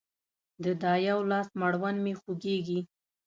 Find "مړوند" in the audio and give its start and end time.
1.59-1.97